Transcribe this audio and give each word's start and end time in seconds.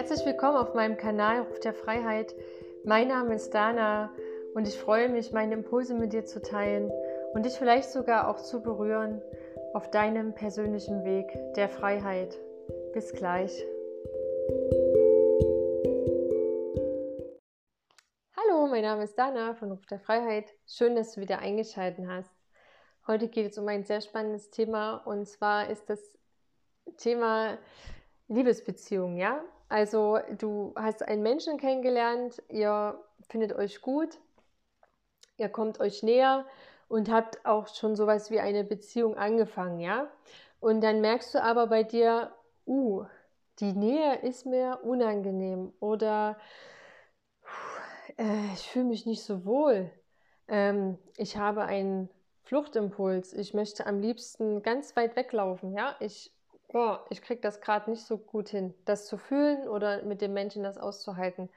Herzlich 0.00 0.24
willkommen 0.24 0.56
auf 0.56 0.72
meinem 0.72 0.96
Kanal 0.96 1.40
Ruf 1.40 1.60
der 1.60 1.74
Freiheit. 1.74 2.34
Mein 2.86 3.08
Name 3.08 3.34
ist 3.34 3.50
Dana 3.50 4.10
und 4.54 4.66
ich 4.66 4.78
freue 4.78 5.10
mich, 5.10 5.30
meine 5.30 5.52
Impulse 5.52 5.92
mit 5.92 6.14
dir 6.14 6.24
zu 6.24 6.40
teilen 6.40 6.90
und 7.34 7.44
dich 7.44 7.58
vielleicht 7.58 7.90
sogar 7.90 8.30
auch 8.30 8.38
zu 8.38 8.62
berühren 8.62 9.20
auf 9.74 9.90
deinem 9.90 10.32
persönlichen 10.34 11.04
Weg 11.04 11.26
der 11.54 11.68
Freiheit. 11.68 12.34
Bis 12.94 13.12
gleich. 13.12 13.52
Hallo, 18.38 18.68
mein 18.68 18.82
Name 18.84 19.02
ist 19.02 19.18
Dana 19.18 19.52
von 19.52 19.72
Ruf 19.72 19.84
der 19.84 20.00
Freiheit. 20.00 20.46
Schön, 20.66 20.96
dass 20.96 21.12
du 21.12 21.20
wieder 21.20 21.40
eingeschaltet 21.40 22.06
hast. 22.08 22.32
Heute 23.06 23.28
geht 23.28 23.50
es 23.50 23.58
um 23.58 23.68
ein 23.68 23.84
sehr 23.84 24.00
spannendes 24.00 24.48
Thema 24.48 24.96
und 25.04 25.28
zwar 25.28 25.68
ist 25.68 25.90
das 25.90 26.00
Thema 26.96 27.58
Liebesbeziehung, 28.28 29.18
ja? 29.18 29.44
Also 29.70 30.18
du 30.36 30.74
hast 30.76 31.02
einen 31.06 31.22
Menschen 31.22 31.56
kennengelernt, 31.56 32.42
ihr 32.48 33.00
findet 33.28 33.52
euch 33.52 33.80
gut, 33.80 34.18
ihr 35.36 35.48
kommt 35.48 35.78
euch 35.78 36.02
näher 36.02 36.44
und 36.88 37.08
habt 37.08 37.46
auch 37.46 37.68
schon 37.68 37.94
sowas 37.94 38.32
wie 38.32 38.40
eine 38.40 38.64
Beziehung 38.64 39.16
angefangen, 39.16 39.78
ja? 39.78 40.10
Und 40.58 40.82
dann 40.82 41.00
merkst 41.00 41.34
du 41.34 41.42
aber 41.42 41.68
bei 41.68 41.84
dir, 41.84 42.34
uh, 42.66 43.04
die 43.60 43.72
Nähe 43.72 44.16
ist 44.22 44.44
mir 44.44 44.80
unangenehm 44.82 45.72
oder 45.78 46.36
äh, 48.18 48.52
ich 48.52 48.68
fühle 48.68 48.86
mich 48.86 49.06
nicht 49.06 49.22
so 49.22 49.44
wohl. 49.44 49.88
Ähm, 50.48 50.98
ich 51.16 51.36
habe 51.36 51.62
einen 51.62 52.10
Fluchtimpuls. 52.42 53.34
Ich 53.34 53.54
möchte 53.54 53.86
am 53.86 54.00
liebsten 54.00 54.62
ganz 54.62 54.96
weit 54.96 55.14
weglaufen, 55.14 55.72
ja? 55.72 55.94
Ich 56.00 56.32
oh, 56.72 56.96
ich 57.10 57.22
kriege 57.22 57.40
das 57.40 57.60
gerade 57.60 57.90
nicht 57.90 58.04
so 58.04 58.18
gut 58.18 58.48
hin, 58.48 58.74
das 58.84 59.06
zu 59.06 59.18
fühlen 59.18 59.68
oder 59.68 60.02
mit 60.02 60.20
dem 60.20 60.32
Menschen 60.32 60.62
das 60.62 60.78
auszuhalten. 60.78 61.48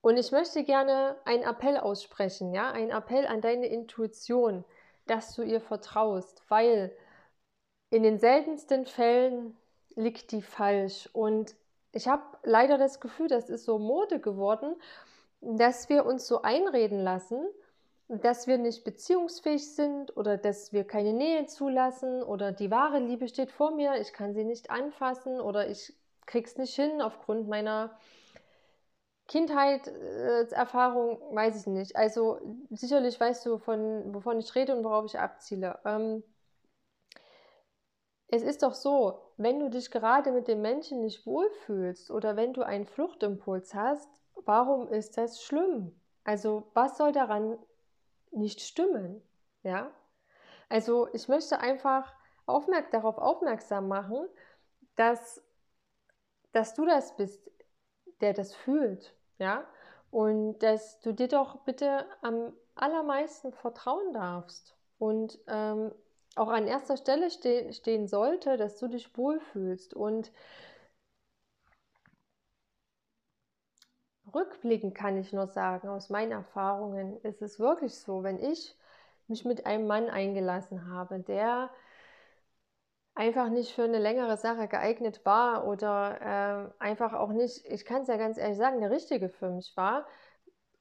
Und 0.00 0.16
ich 0.16 0.30
möchte 0.30 0.64
gerne 0.64 1.16
einen 1.24 1.42
Appell 1.42 1.76
aussprechen, 1.76 2.54
ja, 2.54 2.70
einen 2.70 2.90
Appell 2.90 3.26
an 3.26 3.40
deine 3.40 3.66
Intuition, 3.66 4.64
dass 5.06 5.34
du 5.34 5.42
ihr 5.42 5.60
vertraust, 5.60 6.42
weil 6.48 6.96
in 7.90 8.02
den 8.02 8.18
seltensten 8.18 8.86
Fällen 8.86 9.56
liegt 9.96 10.32
die 10.32 10.42
falsch. 10.42 11.08
Und 11.12 11.56
ich 11.92 12.06
habe 12.06 12.22
leider 12.44 12.78
das 12.78 13.00
Gefühl, 13.00 13.28
das 13.28 13.48
ist 13.48 13.64
so 13.64 13.78
Mode 13.78 14.20
geworden, 14.20 14.76
dass 15.40 15.88
wir 15.88 16.04
uns 16.04 16.26
so 16.26 16.42
einreden 16.42 17.00
lassen, 17.00 17.46
dass 18.08 18.46
wir 18.46 18.56
nicht 18.56 18.84
beziehungsfähig 18.84 19.74
sind 19.74 20.16
oder 20.16 20.38
dass 20.38 20.72
wir 20.72 20.84
keine 20.84 21.12
Nähe 21.12 21.46
zulassen 21.46 22.22
oder 22.22 22.52
die 22.52 22.70
wahre 22.70 22.98
Liebe 23.00 23.28
steht 23.28 23.52
vor 23.52 23.70
mir, 23.70 24.00
ich 24.00 24.12
kann 24.14 24.34
sie 24.34 24.44
nicht 24.44 24.70
anfassen 24.70 25.40
oder 25.40 25.68
ich 25.68 25.92
krieg's 26.24 26.56
nicht 26.56 26.74
hin 26.74 27.02
aufgrund 27.02 27.48
meiner 27.48 27.98
Kindheitserfahrung, 29.26 31.20
weiß 31.34 31.60
ich 31.60 31.66
nicht. 31.66 31.96
Also 31.96 32.40
sicherlich 32.70 33.20
weißt 33.20 33.44
du, 33.44 33.58
von, 33.58 34.14
wovon 34.14 34.38
ich 34.38 34.54
rede 34.54 34.74
und 34.74 34.84
worauf 34.84 35.04
ich 35.04 35.18
abziele. 35.18 35.78
Ähm, 35.84 36.22
es 38.28 38.42
ist 38.42 38.62
doch 38.62 38.74
so, 38.74 39.20
wenn 39.36 39.60
du 39.60 39.68
dich 39.68 39.90
gerade 39.90 40.32
mit 40.32 40.48
dem 40.48 40.62
Menschen 40.62 41.00
nicht 41.02 41.26
wohlfühlst 41.26 42.10
oder 42.10 42.36
wenn 42.36 42.54
du 42.54 42.62
einen 42.62 42.86
Fluchtimpuls 42.86 43.74
hast, 43.74 44.08
warum 44.46 44.88
ist 44.88 45.18
das 45.18 45.42
schlimm? 45.42 45.98
Also 46.24 46.70
was 46.72 46.96
soll 46.96 47.12
daran 47.12 47.58
nicht 48.32 48.60
stimmen. 48.60 49.22
Ja? 49.62 49.90
Also 50.68 51.08
ich 51.12 51.28
möchte 51.28 51.60
einfach 51.60 52.12
aufmerk 52.46 52.90
darauf 52.90 53.18
aufmerksam 53.18 53.88
machen, 53.88 54.28
dass, 54.96 55.42
dass 56.52 56.74
du 56.74 56.86
das 56.86 57.16
bist, 57.16 57.50
der 58.20 58.32
das 58.32 58.54
fühlt. 58.54 59.14
Ja? 59.38 59.66
Und 60.10 60.58
dass 60.60 61.00
du 61.00 61.12
dir 61.12 61.28
doch 61.28 61.60
bitte 61.64 62.06
am 62.22 62.52
allermeisten 62.74 63.52
vertrauen 63.52 64.12
darfst. 64.12 64.74
Und 64.98 65.38
ähm, 65.46 65.92
auch 66.36 66.48
an 66.48 66.66
erster 66.66 66.96
Stelle 66.96 67.30
ste 67.30 67.72
stehen 67.72 68.06
sollte, 68.06 68.56
dass 68.56 68.78
du 68.78 68.88
dich 68.88 69.16
wohlfühlst. 69.16 69.94
Und 69.94 70.32
rückblickend 74.34 74.94
kann 74.94 75.16
ich 75.16 75.32
nur 75.32 75.46
sagen, 75.46 75.88
aus 75.88 76.10
meinen 76.10 76.32
Erfahrungen 76.32 77.20
ist 77.22 77.42
es 77.42 77.58
wirklich 77.58 77.94
so, 77.94 78.22
wenn 78.22 78.38
ich 78.38 78.76
mich 79.28 79.44
mit 79.44 79.66
einem 79.66 79.86
Mann 79.86 80.08
eingelassen 80.08 80.90
habe, 80.90 81.20
der 81.20 81.70
einfach 83.14 83.48
nicht 83.48 83.72
für 83.72 83.82
eine 83.82 83.98
längere 83.98 84.36
Sache 84.36 84.68
geeignet 84.68 85.24
war 85.24 85.66
oder 85.66 86.70
äh, 86.80 86.84
einfach 86.84 87.12
auch 87.14 87.30
nicht, 87.30 87.66
ich 87.66 87.84
kann 87.84 88.02
es 88.02 88.08
ja 88.08 88.16
ganz 88.16 88.38
ehrlich 88.38 88.56
sagen, 88.56 88.80
der 88.80 88.90
richtige 88.90 89.28
für 89.28 89.50
mich 89.50 89.76
war, 89.76 90.06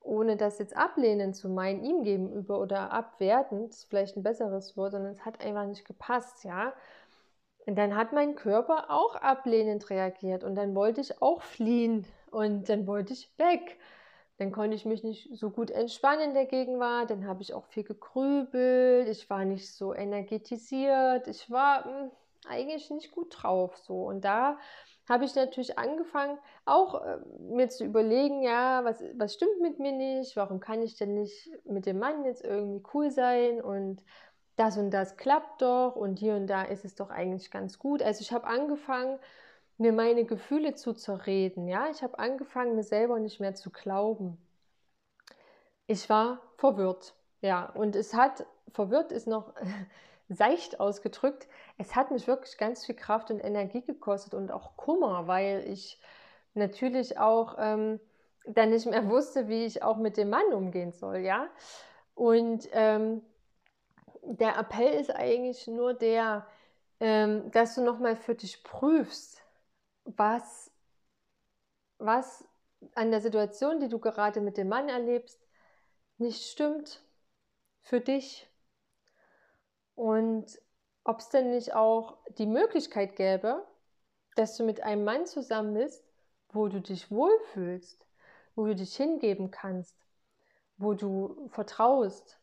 ohne 0.01 0.37
das 0.37 0.59
jetzt 0.59 0.75
ablehnend 0.77 1.35
zu 1.35 1.49
meinen, 1.49 1.83
ihm 1.83 2.03
gegenüber 2.03 2.59
oder 2.59 2.91
abwertend, 2.91 3.71
ist 3.71 3.85
vielleicht 3.85 4.15
ein 4.17 4.23
besseres 4.23 4.77
Wort, 4.77 4.91
sondern 4.93 5.11
es 5.11 5.25
hat 5.25 5.41
einfach 5.41 5.65
nicht 5.65 5.85
gepasst, 5.85 6.43
ja. 6.43 6.73
Und 7.65 7.75
dann 7.75 7.95
hat 7.97 8.13
mein 8.13 8.35
Körper 8.35 8.89
auch 8.89 9.15
ablehnend 9.15 9.89
reagiert 9.89 10.43
und 10.43 10.55
dann 10.55 10.73
wollte 10.75 11.01
ich 11.01 11.21
auch 11.21 11.41
fliehen 11.41 12.05
und 12.37 12.69
dann 12.69 12.85
wollte 12.85 13.13
ich 13.13 13.31
weg. 13.39 13.79
Dann 14.37 14.51
konnte 14.51 14.75
ich 14.75 14.85
mich 14.85 15.03
nicht 15.03 15.27
so 15.35 15.49
gut 15.49 15.71
entspannen 15.71 16.29
in 16.29 16.33
der 16.35 16.45
Gegenwart. 16.45 17.09
Dann 17.09 17.25
habe 17.25 17.41
ich 17.41 17.55
auch 17.55 17.65
viel 17.65 17.83
gegrübelt. 17.83 19.07
Ich 19.09 19.27
war 19.31 19.43
nicht 19.43 19.73
so 19.73 19.95
energetisiert. 19.95 21.27
Ich 21.27 21.49
war 21.49 21.87
mh, 21.87 21.99
hm, 21.99 22.11
eigentlich 22.47 22.91
nicht 22.91 23.11
gut 23.11 23.35
drauf. 23.41 23.75
So. 23.77 24.03
Und 24.03 24.23
da 24.23 24.59
habe 25.09 25.25
ich 25.25 25.33
natürlich 25.33 25.79
angefangen, 25.79 26.37
auch 26.65 27.03
äh, 27.03 27.17
mir 27.39 27.69
zu 27.69 27.83
überlegen, 27.83 28.43
ja, 28.43 28.83
was, 28.83 29.03
was 29.15 29.33
stimmt 29.33 29.59
mit 29.59 29.79
mir 29.79 29.93
nicht? 29.93 30.35
Warum 30.35 30.59
kann 30.59 30.83
ich 30.83 30.95
denn 30.95 31.15
nicht 31.15 31.49
mit 31.65 31.87
dem 31.87 31.97
Mann 31.97 32.23
jetzt 32.23 32.45
irgendwie 32.45 32.83
cool 32.93 33.09
sein? 33.09 33.59
Und 33.61 34.03
das 34.57 34.77
und 34.77 34.91
das 34.91 35.17
klappt 35.17 35.63
doch 35.63 35.95
und 35.95 36.19
hier 36.19 36.35
und 36.35 36.45
da 36.45 36.61
ist 36.61 36.85
es 36.85 36.93
doch 36.93 37.09
eigentlich 37.09 37.49
ganz 37.49 37.79
gut. 37.79 38.03
Also 38.03 38.21
ich 38.21 38.31
habe 38.31 38.45
angefangen, 38.45 39.17
mir 39.77 39.93
meine 39.93 40.25
Gefühle 40.25 40.75
zuzureden. 40.75 41.67
Ja, 41.67 41.89
ich 41.89 42.01
habe 42.03 42.19
angefangen, 42.19 42.75
mir 42.75 42.83
selber 42.83 43.19
nicht 43.19 43.39
mehr 43.39 43.55
zu 43.55 43.69
glauben. 43.69 44.37
Ich 45.87 46.09
war 46.09 46.41
verwirrt. 46.57 47.13
Ja, 47.41 47.67
und 47.69 47.95
es 47.95 48.13
hat, 48.13 48.45
verwirrt 48.73 49.11
ist 49.11 49.27
noch 49.27 49.53
seicht 50.29 50.79
ausgedrückt, 50.79 51.47
es 51.77 51.95
hat 51.95 52.11
mich 52.11 52.27
wirklich 52.27 52.57
ganz 52.57 52.85
viel 52.85 52.95
Kraft 52.95 53.31
und 53.31 53.39
Energie 53.39 53.81
gekostet 53.81 54.33
und 54.33 54.51
auch 54.51 54.75
Kummer, 54.75 55.27
weil 55.27 55.63
ich 55.67 56.01
natürlich 56.53 57.17
auch 57.19 57.55
ähm, 57.59 57.99
dann 58.45 58.71
nicht 58.71 58.87
mehr 58.87 59.07
wusste, 59.09 59.47
wie 59.47 59.65
ich 59.65 59.83
auch 59.83 59.97
mit 59.97 60.17
dem 60.17 60.29
Mann 60.29 60.53
umgehen 60.53 60.91
soll, 60.91 61.17
ja. 61.17 61.47
Und 62.15 62.67
ähm, 62.71 63.21
der 64.23 64.57
Appell 64.57 64.99
ist 64.99 65.11
eigentlich 65.15 65.67
nur 65.67 65.93
der, 65.93 66.47
ähm, 66.99 67.51
dass 67.51 67.75
du 67.75 67.81
nochmal 67.83 68.15
für 68.15 68.35
dich 68.35 68.63
prüfst, 68.63 69.41
was, 70.15 70.71
was 71.97 72.45
an 72.95 73.11
der 73.11 73.21
Situation, 73.21 73.79
die 73.79 73.89
du 73.89 73.99
gerade 73.99 74.41
mit 74.41 74.57
dem 74.57 74.69
Mann 74.69 74.89
erlebst, 74.89 75.45
nicht 76.17 76.43
stimmt 76.43 77.03
für 77.81 78.01
dich. 78.01 78.49
Und 79.95 80.59
ob 81.03 81.19
es 81.19 81.29
denn 81.29 81.51
nicht 81.51 81.73
auch 81.73 82.17
die 82.37 82.45
Möglichkeit 82.45 83.15
gäbe, 83.15 83.65
dass 84.35 84.57
du 84.57 84.63
mit 84.63 84.83
einem 84.83 85.03
Mann 85.03 85.25
zusammen 85.25 85.73
bist, 85.73 86.03
wo 86.49 86.67
du 86.67 86.79
dich 86.79 87.11
wohlfühlst, 87.11 88.05
wo 88.55 88.65
du 88.65 88.75
dich 88.75 88.95
hingeben 88.95 89.51
kannst, 89.51 89.95
wo 90.77 90.93
du 90.93 91.47
vertraust 91.49 92.39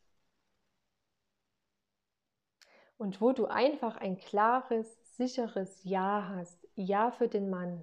und 2.96 3.20
wo 3.20 3.32
du 3.32 3.46
einfach 3.46 3.96
ein 3.96 4.16
klares, 4.19 5.03
sicheres 5.16 5.84
Ja 5.84 6.28
hast. 6.34 6.58
Ja 6.76 7.11
für 7.11 7.28
den 7.28 7.50
Mann. 7.50 7.82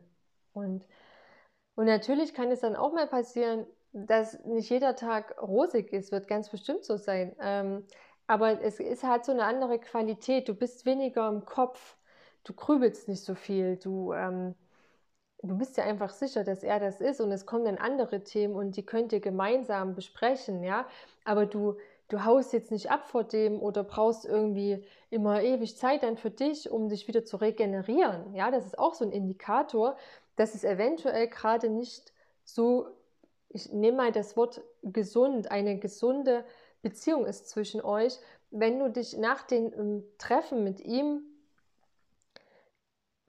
Und, 0.53 0.85
und 1.75 1.85
natürlich 1.85 2.33
kann 2.33 2.51
es 2.51 2.61
dann 2.61 2.75
auch 2.75 2.93
mal 2.93 3.07
passieren, 3.07 3.65
dass 3.93 4.43
nicht 4.45 4.69
jeder 4.69 4.95
Tag 4.95 5.41
rosig 5.41 5.91
ist, 5.93 6.11
wird 6.11 6.27
ganz 6.27 6.49
bestimmt 6.49 6.83
so 6.85 6.97
sein. 6.97 7.35
Ähm, 7.39 7.85
aber 8.27 8.61
es 8.61 8.79
ist 8.79 9.03
halt 9.03 9.25
so 9.25 9.31
eine 9.33 9.43
andere 9.45 9.79
Qualität. 9.79 10.47
Du 10.47 10.55
bist 10.55 10.85
weniger 10.85 11.27
im 11.29 11.45
Kopf, 11.45 11.97
du 12.43 12.53
grübelst 12.53 13.07
nicht 13.09 13.23
so 13.23 13.35
viel, 13.35 13.77
du, 13.77 14.13
ähm, 14.13 14.55
du 15.43 15.57
bist 15.57 15.77
ja 15.77 15.83
einfach 15.85 16.11
sicher, 16.11 16.43
dass 16.43 16.63
er 16.63 16.79
das 16.79 17.01
ist 17.01 17.21
und 17.21 17.31
es 17.31 17.45
kommen 17.45 17.65
dann 17.65 17.77
andere 17.77 18.23
Themen 18.23 18.55
und 18.55 18.77
die 18.77 18.85
könnt 18.85 19.13
ihr 19.13 19.19
gemeinsam 19.21 19.95
besprechen, 19.95 20.63
ja. 20.63 20.87
Aber 21.25 21.45
du, 21.45 21.77
du 22.11 22.25
haust 22.25 22.51
jetzt 22.53 22.71
nicht 22.71 22.91
ab 22.91 23.07
vor 23.07 23.23
dem 23.23 23.61
oder 23.61 23.83
brauchst 23.83 24.25
irgendwie 24.25 24.83
immer 25.09 25.41
ewig 25.41 25.77
Zeit 25.77 26.03
dann 26.03 26.17
für 26.17 26.29
dich, 26.29 26.69
um 26.69 26.89
dich 26.89 27.07
wieder 27.07 27.23
zu 27.23 27.37
regenerieren. 27.37 28.33
Ja, 28.35 28.51
das 28.51 28.65
ist 28.65 28.77
auch 28.77 28.93
so 28.93 29.05
ein 29.05 29.11
Indikator, 29.11 29.97
dass 30.35 30.53
es 30.53 30.63
eventuell 30.63 31.27
gerade 31.27 31.69
nicht 31.69 32.11
so, 32.43 32.87
ich 33.49 33.71
nehme 33.71 33.97
mal 33.97 34.11
das 34.11 34.35
Wort 34.35 34.61
gesund, 34.83 35.51
eine 35.51 35.79
gesunde 35.79 36.43
Beziehung 36.81 37.25
ist 37.25 37.49
zwischen 37.49 37.81
euch, 37.81 38.19
wenn 38.49 38.79
du 38.79 38.89
dich 38.89 39.17
nach 39.17 39.43
dem 39.43 39.71
ähm, 39.73 40.03
Treffen 40.17 40.63
mit 40.63 40.81
ihm 40.81 41.21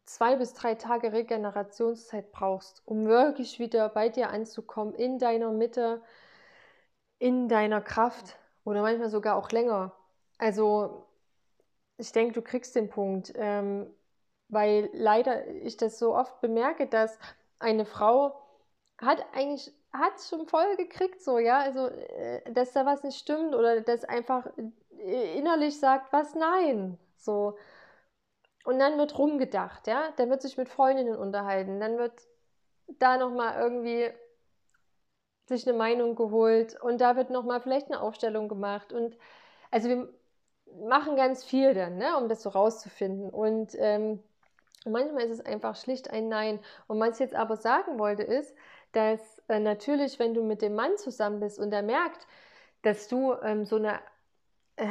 zwei 0.04 0.34
bis 0.36 0.54
drei 0.54 0.74
Tage 0.74 1.12
Regenerationszeit 1.12 2.32
brauchst, 2.32 2.82
um 2.84 3.06
wirklich 3.06 3.60
wieder 3.60 3.88
bei 3.88 4.08
dir 4.08 4.30
anzukommen, 4.30 4.94
in 4.94 5.18
deiner 5.18 5.52
Mitte, 5.52 6.02
in 7.18 7.48
deiner 7.48 7.80
Kraft 7.80 8.36
oder 8.64 8.82
manchmal 8.82 9.10
sogar 9.10 9.36
auch 9.36 9.50
länger. 9.50 9.92
Also 10.38 11.06
ich 11.98 12.12
denke, 12.12 12.34
du 12.34 12.42
kriegst 12.42 12.74
den 12.76 12.88
Punkt, 12.90 13.32
ähm, 13.36 13.86
weil 14.48 14.90
leider 14.92 15.46
ich 15.48 15.76
das 15.76 15.98
so 15.98 16.14
oft 16.16 16.40
bemerke, 16.40 16.86
dass 16.86 17.18
eine 17.58 17.84
Frau 17.86 18.40
hat 18.98 19.24
eigentlich 19.34 19.72
hat 19.92 20.20
schon 20.28 20.46
voll 20.46 20.76
gekriegt, 20.76 21.22
so 21.22 21.38
ja, 21.38 21.60
also 21.60 21.88
äh, 21.88 22.50
dass 22.52 22.72
da 22.72 22.86
was 22.86 23.02
nicht 23.02 23.18
stimmt 23.18 23.54
oder 23.54 23.80
dass 23.82 24.04
einfach 24.04 24.46
äh, 24.98 25.38
innerlich 25.38 25.78
sagt, 25.78 26.12
was 26.12 26.34
nein, 26.34 26.98
so. 27.16 27.56
Und 28.64 28.78
dann 28.78 28.96
wird 28.98 29.18
rumgedacht, 29.18 29.86
ja, 29.88 30.12
dann 30.16 30.30
wird 30.30 30.42
sich 30.42 30.56
mit 30.56 30.68
Freundinnen 30.68 31.16
unterhalten, 31.16 31.80
dann 31.80 31.98
wird 31.98 32.12
da 32.98 33.16
noch 33.18 33.30
mal 33.30 33.58
irgendwie 33.60 34.10
sich 35.46 35.66
eine 35.66 35.76
Meinung 35.76 36.14
geholt 36.14 36.80
und 36.80 37.00
da 37.00 37.16
wird 37.16 37.30
noch 37.30 37.44
mal 37.44 37.60
vielleicht 37.60 37.90
eine 37.90 38.00
Aufstellung 38.00 38.48
gemacht 38.48 38.92
und 38.92 39.16
also 39.70 39.88
wir 39.88 40.08
machen 40.88 41.16
ganz 41.16 41.44
viel 41.44 41.74
dann, 41.74 41.96
ne, 41.96 42.16
um 42.16 42.28
das 42.28 42.42
so 42.42 42.50
rauszufinden 42.50 43.30
und 43.30 43.74
ähm, 43.78 44.20
manchmal 44.86 45.24
ist 45.24 45.40
es 45.40 45.46
einfach 45.46 45.76
schlicht 45.76 46.10
ein 46.10 46.28
Nein. 46.28 46.60
Und 46.86 47.00
was 47.00 47.14
ich 47.14 47.20
jetzt 47.20 47.34
aber 47.34 47.56
sagen 47.56 47.98
wollte 47.98 48.22
ist, 48.22 48.54
dass 48.92 49.42
äh, 49.48 49.60
natürlich, 49.60 50.18
wenn 50.18 50.34
du 50.34 50.42
mit 50.42 50.62
dem 50.62 50.74
Mann 50.74 50.96
zusammen 50.96 51.40
bist 51.40 51.58
und 51.58 51.72
er 51.72 51.82
merkt, 51.82 52.26
dass 52.82 53.08
du 53.08 53.34
ähm, 53.42 53.64
so 53.64 53.76
eine 53.76 54.00
äh, 54.76 54.88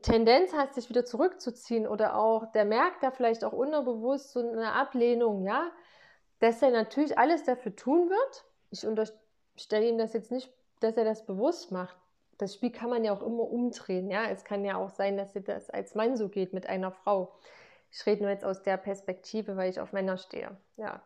Tendenz 0.00 0.52
hast, 0.54 0.76
dich 0.76 0.88
wieder 0.88 1.04
zurückzuziehen 1.04 1.86
oder 1.86 2.16
auch, 2.16 2.50
der 2.52 2.64
merkt 2.64 3.02
da 3.02 3.10
vielleicht 3.10 3.44
auch 3.44 3.52
unterbewusst 3.52 4.32
so 4.32 4.40
eine 4.40 4.72
Ablehnung, 4.72 5.44
ja, 5.44 5.70
dass 6.40 6.62
er 6.62 6.70
natürlich 6.70 7.18
alles 7.18 7.44
dafür 7.44 7.76
tun 7.76 8.10
wird. 8.10 8.44
Ich 8.70 8.86
unterstelle 9.52 9.88
ihm 9.88 9.98
das 9.98 10.12
jetzt 10.12 10.30
nicht, 10.30 10.50
dass 10.80 10.96
er 10.96 11.04
das 11.04 11.24
bewusst 11.24 11.72
macht. 11.72 11.96
Das 12.38 12.54
Spiel 12.54 12.72
kann 12.72 12.90
man 12.90 13.04
ja 13.04 13.12
auch 13.12 13.22
immer 13.22 13.44
umdrehen, 13.44 14.10
ja. 14.10 14.24
Es 14.24 14.44
kann 14.44 14.64
ja 14.64 14.76
auch 14.76 14.90
sein, 14.90 15.16
dass 15.16 15.32
dir 15.32 15.42
das 15.42 15.70
als 15.70 15.94
Mann 15.94 16.16
so 16.16 16.28
geht 16.28 16.52
mit 16.52 16.66
einer 16.66 16.90
Frau. 16.90 17.32
Ich 17.90 18.04
rede 18.06 18.22
nur 18.22 18.30
jetzt 18.30 18.44
aus 18.44 18.62
der 18.62 18.78
Perspektive, 18.78 19.56
weil 19.56 19.70
ich 19.70 19.80
auf 19.80 19.92
Männer 19.92 20.16
stehe. 20.16 20.56
Ja, 20.76 21.02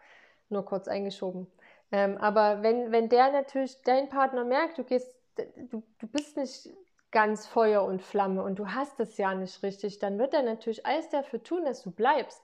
nur 0.49 0.65
kurz 0.65 0.89
eingeschoben. 0.89 1.47
Ähm, 1.93 2.17
aber 2.19 2.63
wenn, 2.63 2.93
wenn 2.93 3.09
der 3.09 3.33
natürlich, 3.33 3.83
dein 3.83 4.09
Partner 4.09 4.45
merkt, 4.45 4.79
du 4.79 4.85
gehst, 4.85 5.15
du, 5.37 5.83
du 5.99 6.07
bist 6.07 6.37
nicht 6.37 6.71
ganz 7.11 7.47
Feuer 7.47 7.85
und 7.85 8.03
Flamme 8.03 8.43
und 8.43 8.59
du 8.59 8.69
hast 8.69 9.01
es 9.01 9.17
ja 9.19 9.35
nicht 9.35 9.63
richtig, 9.63 9.99
dann 9.99 10.19
wird 10.19 10.35
er 10.35 10.43
natürlich 10.43 10.87
alles 10.87 11.09
dafür 11.09 11.43
tun, 11.43 11.65
dass 11.65 11.83
du 11.83 11.91
bleibst. 11.91 12.41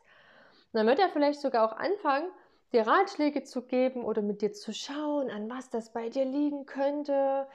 Und 0.72 0.78
dann 0.78 0.86
wird 0.86 0.98
er 0.98 1.08
vielleicht 1.08 1.40
sogar 1.40 1.66
auch 1.66 1.76
anfangen, 1.76 2.28
dir 2.72 2.86
Ratschläge 2.86 3.42
zu 3.44 3.62
geben 3.62 4.04
oder 4.04 4.22
mit 4.22 4.42
dir 4.42 4.52
zu 4.52 4.72
schauen, 4.72 5.30
an 5.30 5.48
was 5.50 5.70
das 5.70 5.92
bei 5.92 6.08
dir 6.08 6.24
liegen 6.24 6.66
könnte, 6.66 7.46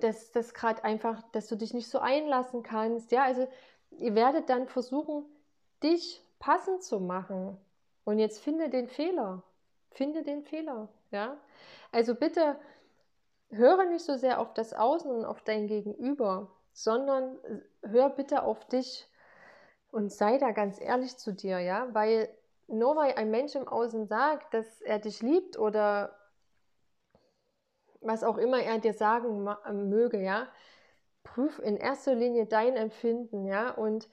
dass 0.00 0.32
das 0.32 0.54
gerade 0.54 0.84
einfach, 0.84 1.22
dass 1.32 1.48
du 1.48 1.56
dich 1.56 1.74
nicht 1.74 1.88
so 1.88 1.98
einlassen 1.98 2.62
kannst. 2.62 3.12
Ja, 3.12 3.24
also 3.24 3.46
ihr 3.90 4.14
werdet 4.14 4.48
dann 4.48 4.66
versuchen, 4.66 5.24
dich 5.82 6.22
passend 6.38 6.82
zu 6.82 7.00
machen. 7.00 7.56
Und 8.04 8.18
jetzt 8.18 8.40
finde 8.40 8.68
den 8.68 8.88
Fehler. 8.88 9.42
Finde 9.90 10.22
den 10.22 10.42
Fehler. 10.42 10.88
Ja, 11.10 11.36
also 11.92 12.14
bitte 12.14 12.56
höre 13.50 13.84
nicht 13.84 14.04
so 14.04 14.16
sehr 14.16 14.40
auf 14.40 14.52
das 14.54 14.74
Außen 14.74 15.10
und 15.10 15.24
auf 15.24 15.42
dein 15.42 15.68
Gegenüber, 15.68 16.50
sondern 16.72 17.38
hör 17.82 18.10
bitte 18.10 18.42
auf 18.42 18.64
dich 18.66 19.08
und 19.92 20.10
sei 20.12 20.38
da 20.38 20.50
ganz 20.50 20.80
ehrlich 20.80 21.16
zu 21.16 21.32
dir, 21.32 21.60
ja, 21.60 21.88
weil 21.92 22.28
nur 22.68 22.96
weil 22.96 23.14
ein 23.14 23.30
Mensch 23.30 23.54
im 23.54 23.68
Außen 23.68 24.06
sagt, 24.06 24.54
dass 24.54 24.80
er 24.82 24.98
dich 24.98 25.22
liebt 25.22 25.58
oder 25.58 26.16
was 28.00 28.22
auch 28.22 28.38
immer 28.38 28.62
er 28.62 28.78
dir 28.78 28.94
sagen 28.94 29.44
möge, 29.88 30.20
ja, 30.22 30.48
prüf 31.22 31.58
in 31.58 31.76
erster 31.76 32.14
Linie 32.14 32.46
dein 32.46 32.76
Empfinden, 32.76 33.46
ja, 33.46 33.70
und, 33.70 34.08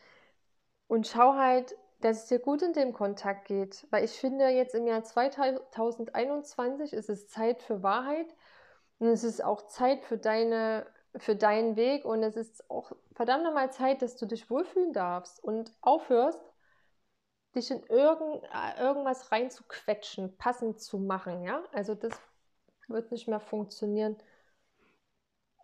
und 0.87 1.07
schau 1.07 1.35
halt, 1.35 1.77
dass 1.99 2.23
es 2.23 2.27
dir 2.27 2.39
gut 2.39 2.61
in 2.63 2.73
dem 2.73 2.93
Kontakt 2.93 3.47
geht. 3.47 3.85
Weil 3.91 4.03
ich 4.03 4.13
finde, 4.13 4.47
jetzt 4.47 4.73
im 4.75 4.87
Jahr 4.87 5.03
2021 5.03 6.93
ist 6.93 7.09
es 7.09 7.27
Zeit 7.27 7.61
für 7.61 7.83
Wahrheit 7.83 8.33
und 8.99 9.07
es 9.07 9.23
ist 9.23 9.43
auch 9.43 9.67
Zeit 9.67 10.03
für, 10.03 10.17
deine, 10.17 10.87
für 11.17 11.35
deinen 11.35 11.75
Weg 11.75 12.05
und 12.05 12.23
es 12.23 12.35
ist 12.35 12.69
auch 12.69 12.91
verdammt 13.13 13.43
nochmal 13.43 13.71
Zeit, 13.71 14.01
dass 14.01 14.15
du 14.15 14.25
dich 14.25 14.49
wohlfühlen 14.49 14.93
darfst 14.93 15.43
und 15.43 15.71
aufhörst, 15.81 16.41
dich 17.55 17.71
in 17.71 17.83
irgend, 17.83 18.43
äh, 18.43 18.81
irgendwas 18.81 19.31
reinzuquetschen, 19.31 20.37
passend 20.37 20.79
zu 20.79 20.97
machen. 20.97 21.43
Ja? 21.43 21.63
Also 21.73 21.95
das 21.95 22.13
wird 22.87 23.11
nicht 23.11 23.27
mehr 23.27 23.39
funktionieren. 23.39 24.17